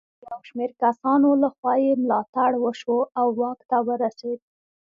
د 0.21 0.23
یو 0.31 0.41
شمېر 0.49 0.71
کسانو 0.83 1.29
له 1.43 1.49
خوا 1.55 1.73
یې 1.85 1.93
ملاتړ 2.03 2.51
وشو 2.63 2.97
او 3.19 3.27
واک 3.39 3.59
ته 3.69 3.77
ورسېد. 3.87 4.39